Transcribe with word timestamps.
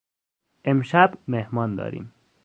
امشب 0.65 1.13
مهمان 1.27 1.75
داریم. 1.75 2.13